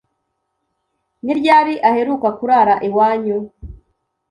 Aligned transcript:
Ni 1.23 1.33
ryari 1.39 1.73
aheruka 1.89 2.27
kurara 2.37 2.73
iwanyu? 2.87 3.37